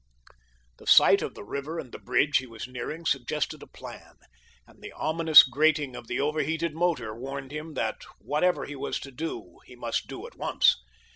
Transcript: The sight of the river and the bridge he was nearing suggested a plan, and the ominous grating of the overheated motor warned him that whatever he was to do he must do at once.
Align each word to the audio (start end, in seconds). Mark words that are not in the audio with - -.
The 0.79 0.87
sight 0.87 1.21
of 1.21 1.35
the 1.35 1.43
river 1.43 1.77
and 1.77 1.91
the 1.91 1.99
bridge 1.99 2.37
he 2.37 2.47
was 2.47 2.67
nearing 2.67 3.05
suggested 3.05 3.61
a 3.61 3.67
plan, 3.67 4.15
and 4.65 4.81
the 4.81 4.91
ominous 4.93 5.43
grating 5.43 5.95
of 5.95 6.07
the 6.07 6.19
overheated 6.19 6.73
motor 6.73 7.13
warned 7.15 7.51
him 7.51 7.75
that 7.75 8.01
whatever 8.17 8.65
he 8.65 8.75
was 8.75 8.99
to 9.01 9.11
do 9.11 9.59
he 9.65 9.75
must 9.75 10.07
do 10.07 10.25
at 10.25 10.33
once. 10.35 10.75